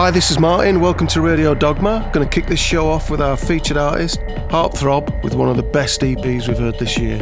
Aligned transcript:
Hi, 0.00 0.12
this 0.12 0.30
is 0.30 0.38
Martin. 0.38 0.78
Welcome 0.78 1.08
to 1.08 1.20
Radio 1.20 1.56
Dogma. 1.56 2.08
Going 2.12 2.24
to 2.24 2.32
kick 2.32 2.46
this 2.46 2.60
show 2.60 2.88
off 2.88 3.10
with 3.10 3.20
our 3.20 3.36
featured 3.36 3.76
artist, 3.76 4.20
Heartthrob, 4.48 5.24
with 5.24 5.34
one 5.34 5.48
of 5.48 5.56
the 5.56 5.64
best 5.64 6.02
EPs 6.02 6.46
we've 6.46 6.56
heard 6.56 6.78
this 6.78 6.96
year. 6.96 7.18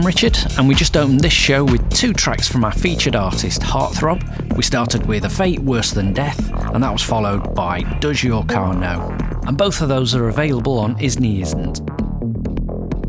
I'm 0.00 0.06
Richard, 0.06 0.38
and 0.56 0.66
we 0.66 0.74
just 0.74 0.96
opened 0.96 1.20
this 1.20 1.34
show 1.34 1.62
with 1.62 1.86
two 1.90 2.14
tracks 2.14 2.48
from 2.48 2.64
our 2.64 2.72
featured 2.72 3.14
artist, 3.14 3.60
Heartthrob. 3.60 4.56
We 4.56 4.62
started 4.62 5.04
with 5.04 5.26
A 5.26 5.28
Fate 5.28 5.58
Worse 5.58 5.90
Than 5.90 6.14
Death, 6.14 6.40
and 6.72 6.82
that 6.82 6.90
was 6.90 7.02
followed 7.02 7.54
by 7.54 7.82
Does 8.00 8.24
Your 8.24 8.42
Car 8.46 8.72
Know? 8.72 9.14
And 9.46 9.58
both 9.58 9.82
of 9.82 9.90
those 9.90 10.14
are 10.14 10.28
available 10.28 10.78
on 10.78 10.98
Isney 10.98 11.42
Isn't. 11.42 11.82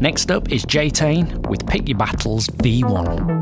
Next 0.02 0.32
up 0.32 0.52
is 0.52 0.66
J 0.66 0.90
Tane 0.90 1.42
with 1.44 1.66
Pick 1.66 1.88
Your 1.88 1.98
Battles 1.98 2.48
V1. 2.48 3.41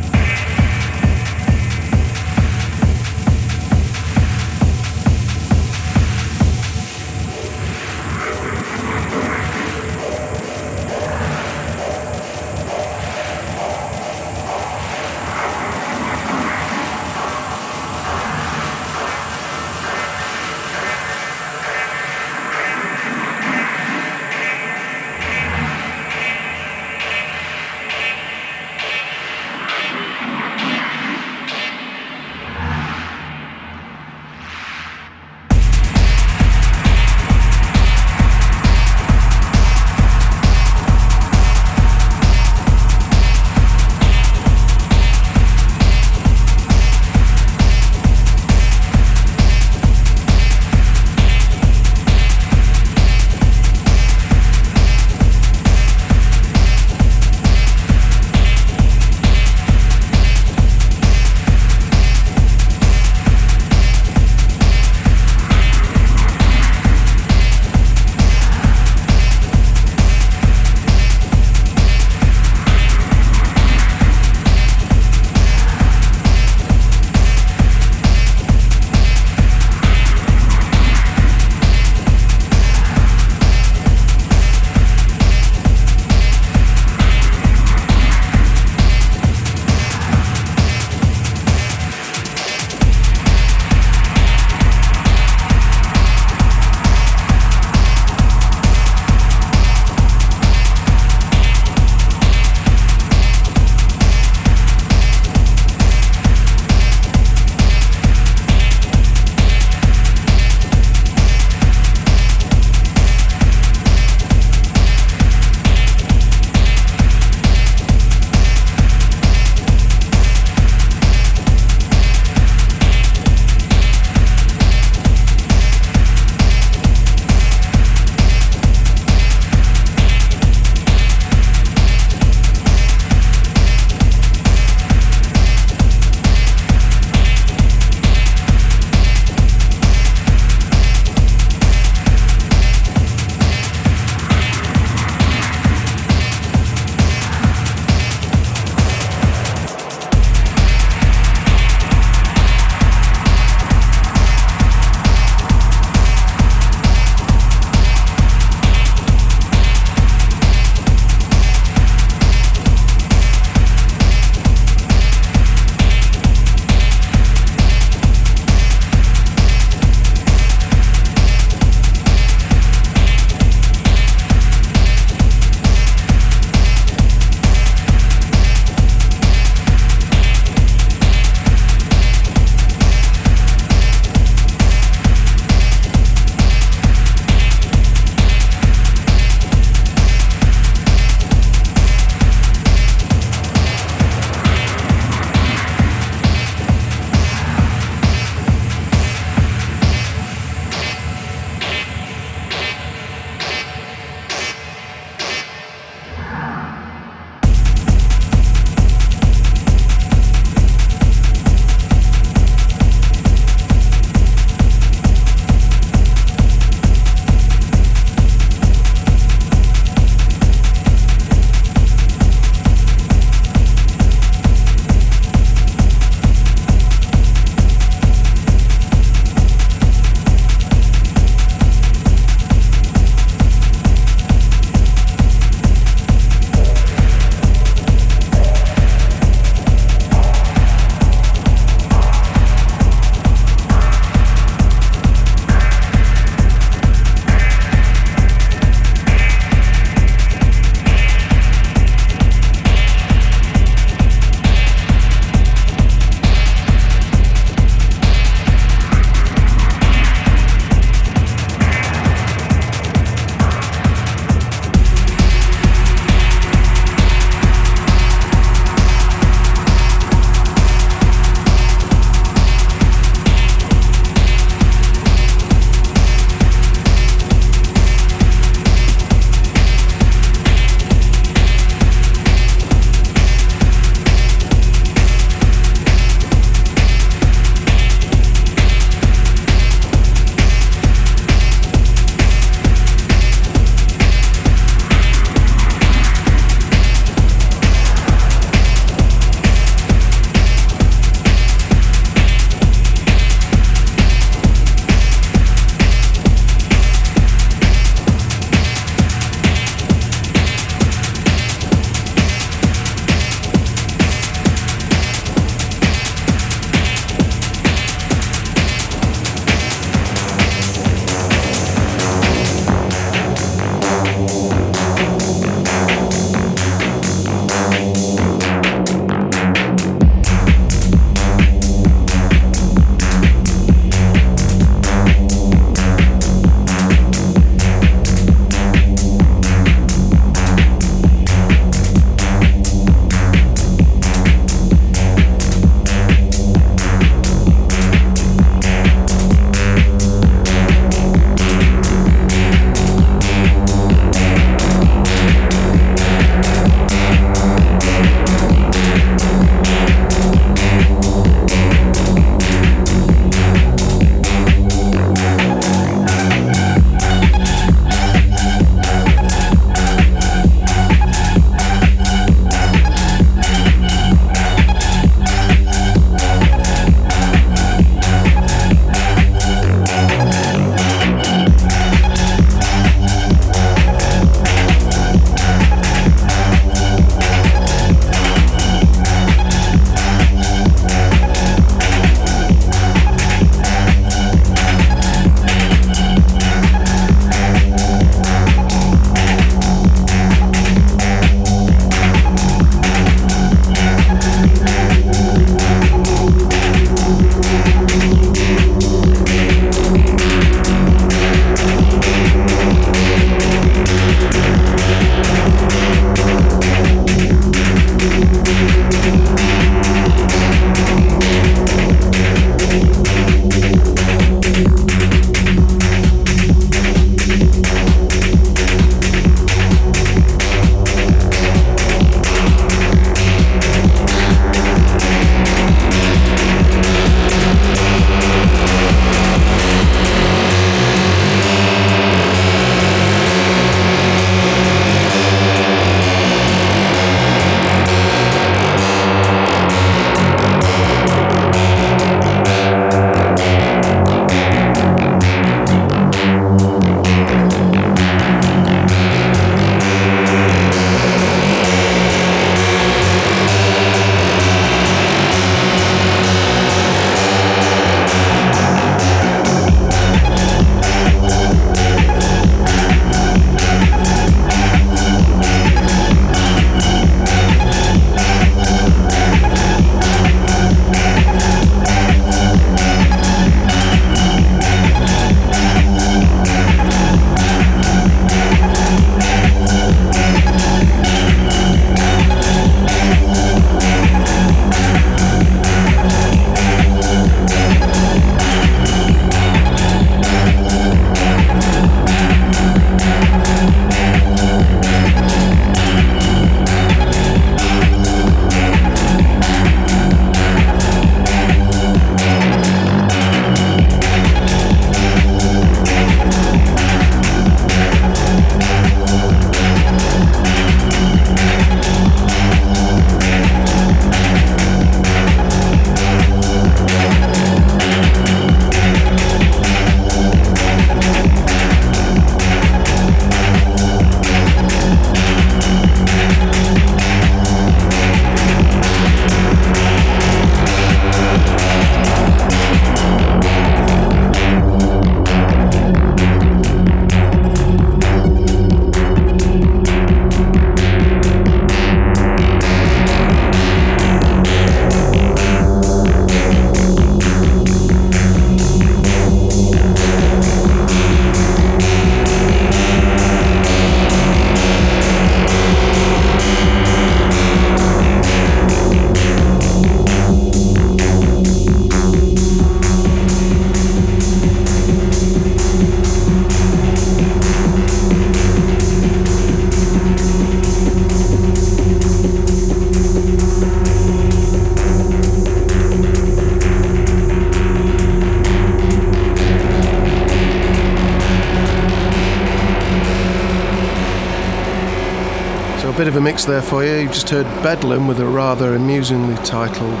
Bit 596.08 596.16
of 596.16 596.22
a 596.22 596.24
mix 596.24 596.46
there 596.46 596.62
for 596.62 596.82
you. 596.82 596.94
You've 597.00 597.12
just 597.12 597.28
heard 597.28 597.44
Bedlam 597.62 598.08
with 598.08 598.18
a 598.18 598.24
rather 598.24 598.74
amusingly 598.74 599.34
titled 599.44 600.00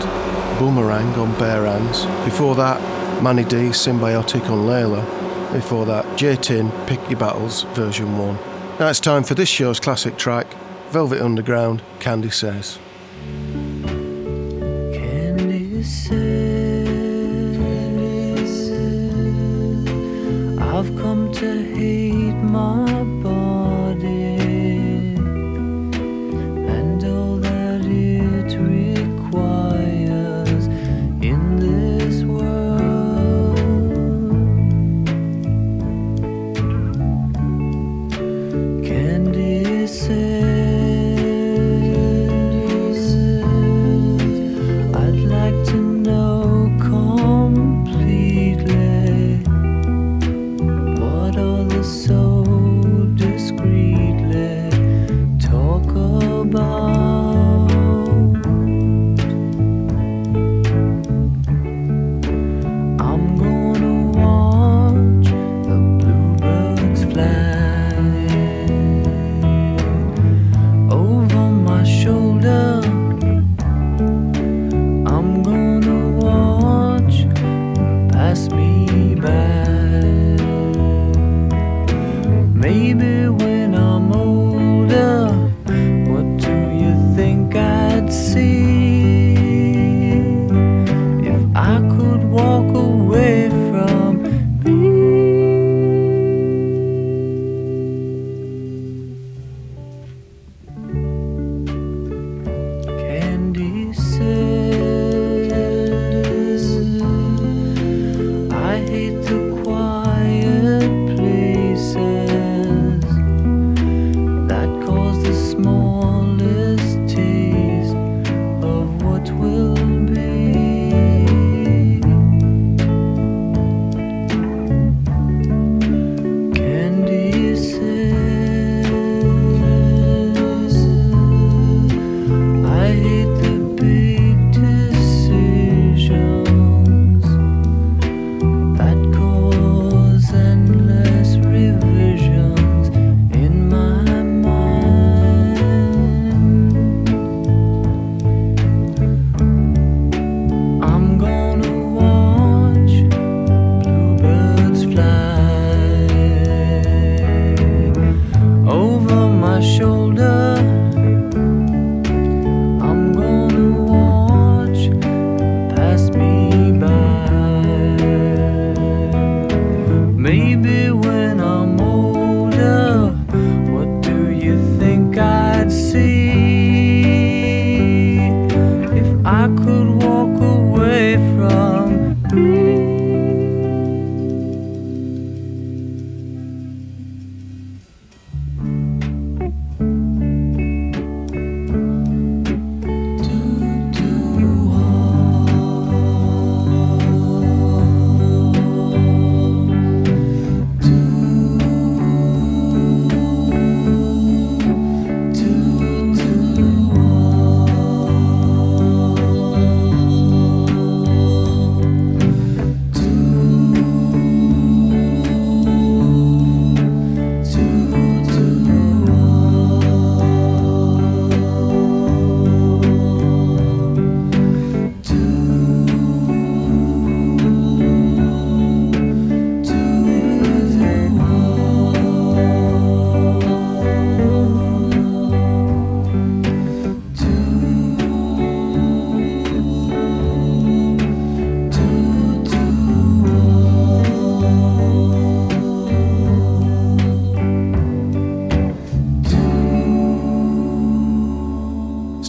Boomerang 0.58 1.12
on 1.16 1.38
Bare 1.38 1.66
Hands. 1.66 2.06
Before 2.24 2.54
that, 2.54 2.80
Manny 3.22 3.44
D, 3.44 3.68
Symbiotic 3.68 4.48
on 4.48 4.60
Layla. 4.60 5.04
Before 5.52 5.84
that, 5.84 6.16
J 6.16 6.36
Tin, 6.36 6.72
Pick 6.86 6.98
Your 7.10 7.18
Battles, 7.18 7.64
version 7.74 8.16
1. 8.16 8.38
Now 8.80 8.88
it's 8.88 9.00
time 9.00 9.22
for 9.22 9.34
this 9.34 9.50
show's 9.50 9.78
classic 9.78 10.16
track, 10.16 10.46
Velvet 10.88 11.20
Underground, 11.20 11.82
Candy 12.00 12.30
Says. 12.30 12.78
Candy 14.94 15.82
says, 15.82 17.58
I've 20.58 20.96
come 20.96 21.30
to 21.32 21.74
hate 21.74 22.32
my 22.32 23.07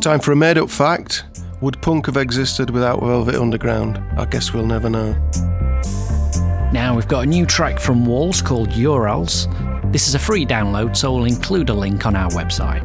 Time 0.09 0.19
for 0.19 0.31
a 0.31 0.35
made 0.35 0.57
up 0.57 0.71
fact. 0.71 1.23
Would 1.61 1.79
punk 1.83 2.07
have 2.07 2.17
existed 2.17 2.71
without 2.71 2.99
Velvet 2.99 3.35
Underground? 3.35 3.99
I 4.17 4.25
guess 4.25 4.51
we'll 4.51 4.65
never 4.65 4.89
know. 4.89 5.13
Now 6.73 6.95
we've 6.95 7.07
got 7.07 7.25
a 7.25 7.27
new 7.27 7.45
track 7.45 7.79
from 7.79 8.07
Walls 8.07 8.41
called 8.41 8.73
Urals. 8.73 9.47
This 9.91 10.07
is 10.07 10.15
a 10.15 10.19
free 10.19 10.47
download, 10.47 10.97
so 10.97 11.13
we'll 11.13 11.25
include 11.25 11.69
a 11.69 11.75
link 11.75 12.07
on 12.07 12.15
our 12.15 12.31
website. 12.31 12.81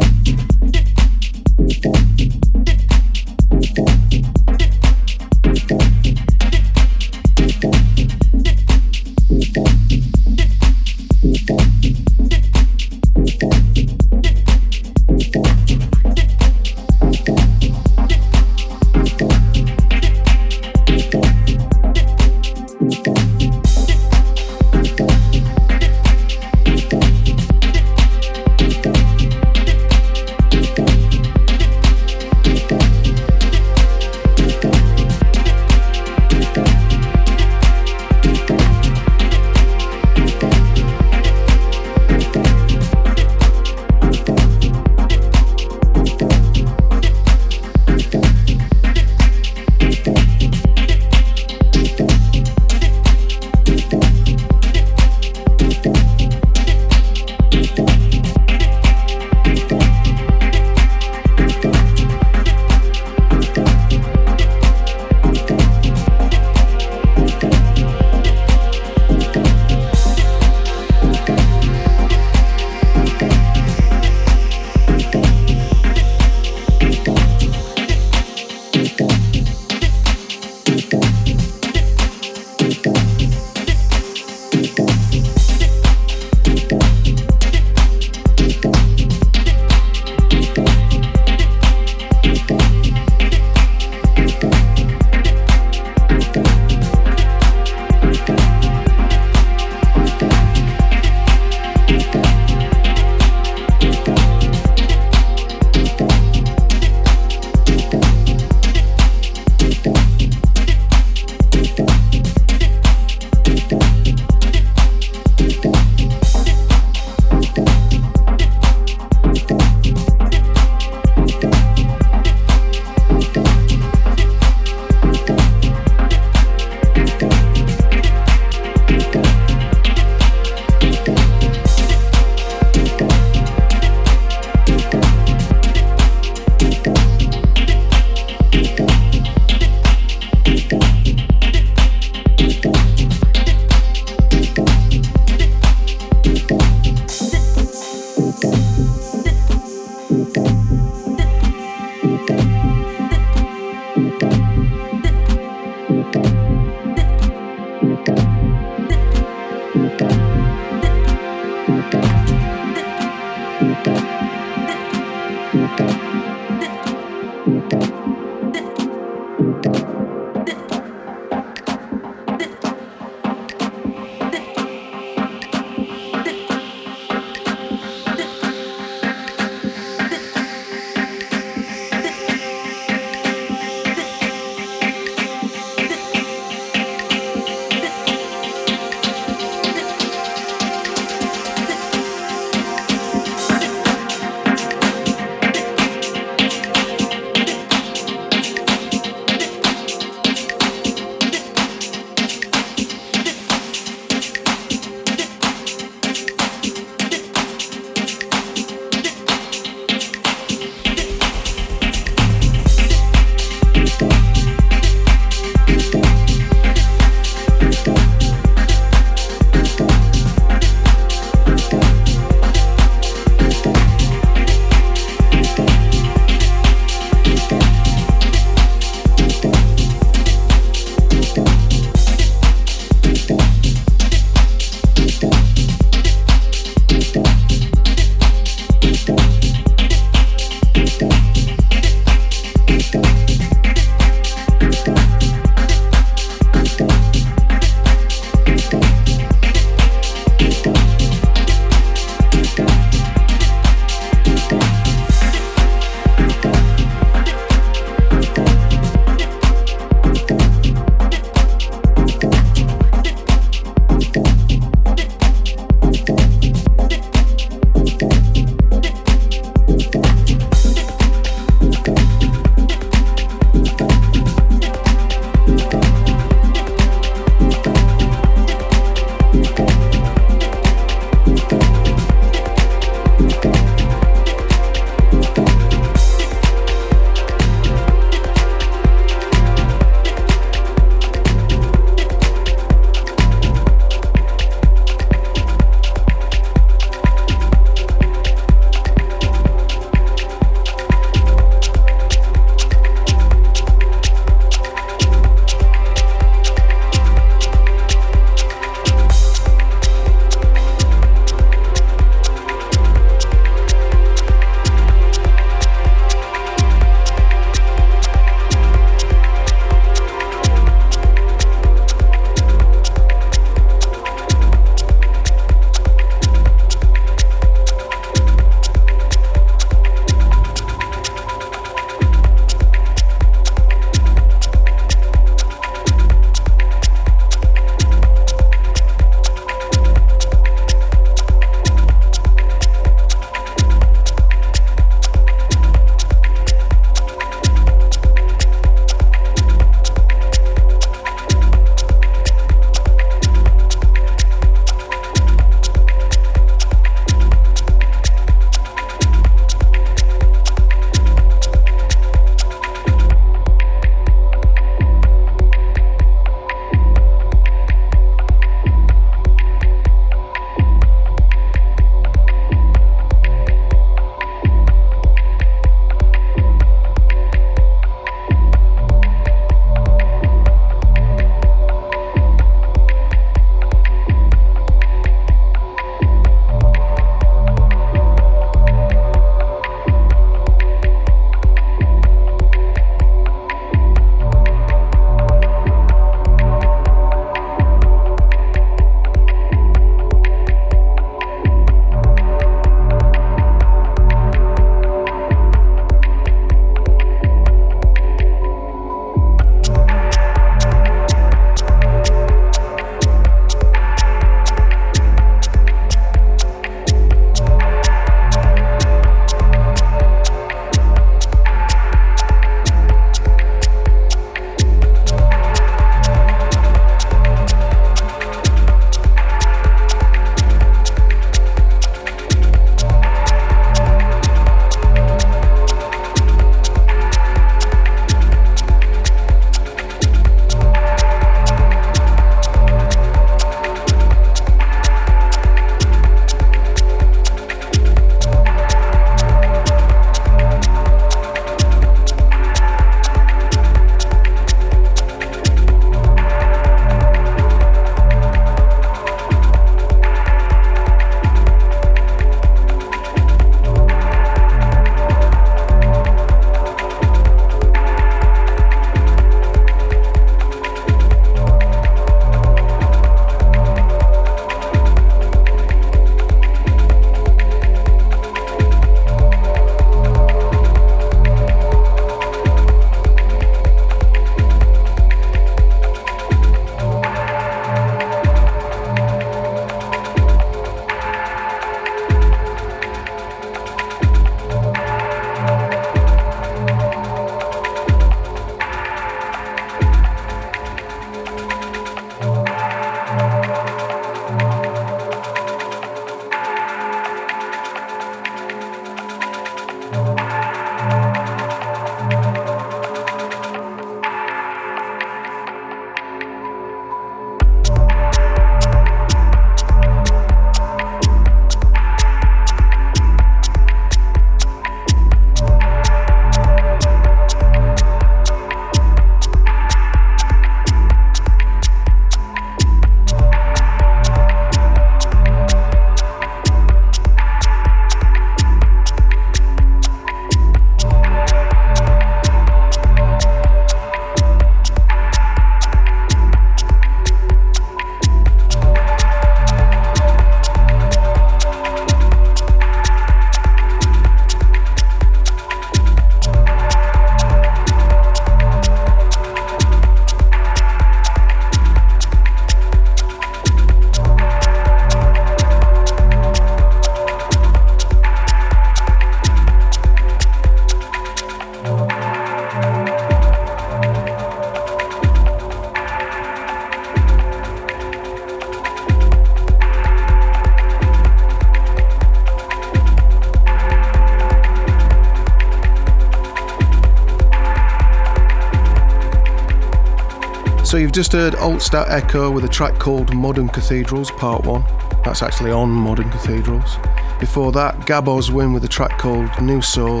You've 590.92 591.06
just 591.06 591.12
heard 591.12 591.32
Altstadt 591.34 591.88
Echo 591.88 592.30
with 592.30 592.44
a 592.44 592.48
track 592.48 592.78
called 592.78 593.14
Modern 593.14 593.48
Cathedrals 593.48 594.10
Part 594.10 594.44
1. 594.44 594.62
That's 595.06 595.22
actually 595.22 595.50
on 595.50 595.70
Modern 595.70 596.10
Cathedrals. 596.10 596.76
Before 597.18 597.50
that, 597.52 597.86
Gab 597.86 598.08
Win 598.08 598.52
with 598.52 598.62
a 598.64 598.68
track 598.68 598.98
called 598.98 599.30
New 599.40 599.62
Soul 599.62 600.00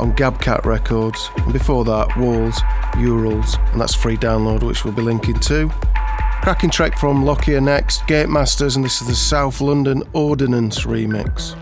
on 0.00 0.16
Gabcat 0.16 0.64
Records. 0.64 1.30
And 1.36 1.52
before 1.52 1.84
that, 1.84 2.16
Walls, 2.16 2.60
Urals, 2.98 3.56
and 3.70 3.80
that's 3.80 3.94
free 3.94 4.16
download, 4.16 4.64
which 4.64 4.84
we'll 4.84 4.94
be 4.94 5.02
linking 5.02 5.38
to. 5.38 5.70
Cracking 6.42 6.70
track 6.70 6.98
from 6.98 7.24
Lockyer 7.24 7.60
next, 7.60 8.04
Gate 8.08 8.28
Masters, 8.28 8.74
and 8.74 8.84
this 8.84 9.00
is 9.00 9.06
the 9.06 9.14
South 9.14 9.60
London 9.60 10.02
Ordnance 10.12 10.80
remix. 10.80 11.54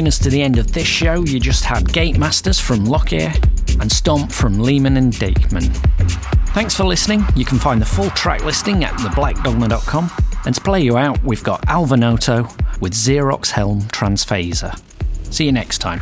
Bringing 0.00 0.08
us 0.08 0.18
to 0.20 0.30
the 0.30 0.40
end 0.40 0.56
of 0.56 0.72
this 0.72 0.86
show, 0.86 1.26
you 1.26 1.38
just 1.38 1.62
had 1.62 1.92
Gate 1.92 2.16
Masters 2.16 2.58
from 2.58 2.86
Lockyer 2.86 3.30
and 3.80 3.92
Stomp 3.92 4.32
from 4.32 4.58
Lehman 4.58 4.96
and 4.96 5.12
Dakeman. 5.12 5.64
Thanks 6.54 6.74
for 6.74 6.84
listening. 6.84 7.22
You 7.36 7.44
can 7.44 7.58
find 7.58 7.82
the 7.82 7.84
full 7.84 8.08
track 8.12 8.42
listing 8.42 8.82
at 8.82 8.94
theblackdogma.com. 8.94 10.10
And 10.46 10.54
to 10.54 10.60
play 10.62 10.80
you 10.80 10.96
out, 10.96 11.22
we've 11.22 11.44
got 11.44 11.68
Alva 11.68 11.98
Noto 11.98 12.44
with 12.80 12.94
Xerox 12.94 13.50
Helm 13.50 13.82
Transphaser. 13.82 14.80
See 15.30 15.44
you 15.44 15.52
next 15.52 15.80
time. 15.80 16.00